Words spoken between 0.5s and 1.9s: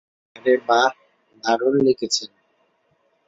বাহ্, দারুন